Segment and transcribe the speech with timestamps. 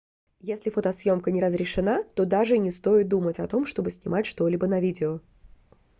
[0.39, 4.65] если фотосъёмка не разрешена то даже и не стоит думать о том чтобы снимать что-либо
[4.65, 5.19] на видео